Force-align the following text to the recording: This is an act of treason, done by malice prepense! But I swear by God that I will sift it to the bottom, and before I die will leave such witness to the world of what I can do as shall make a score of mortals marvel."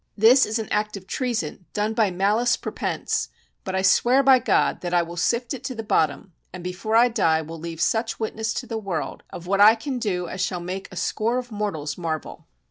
This 0.17 0.47
is 0.47 0.57
an 0.57 0.67
act 0.71 0.97
of 0.97 1.05
treason, 1.05 1.67
done 1.73 1.93
by 1.93 2.09
malice 2.09 2.57
prepense! 2.57 3.29
But 3.63 3.75
I 3.75 3.83
swear 3.83 4.23
by 4.23 4.39
God 4.39 4.81
that 4.81 4.95
I 4.95 5.03
will 5.03 5.15
sift 5.15 5.53
it 5.53 5.63
to 5.65 5.75
the 5.75 5.83
bottom, 5.83 6.33
and 6.51 6.63
before 6.63 6.95
I 6.95 7.07
die 7.07 7.43
will 7.43 7.59
leave 7.59 7.79
such 7.79 8.19
witness 8.19 8.51
to 8.55 8.65
the 8.65 8.79
world 8.79 9.21
of 9.29 9.45
what 9.45 9.61
I 9.61 9.75
can 9.75 9.99
do 9.99 10.27
as 10.27 10.41
shall 10.41 10.59
make 10.59 10.87
a 10.91 10.95
score 10.95 11.37
of 11.37 11.51
mortals 11.51 11.99
marvel." 11.99 12.47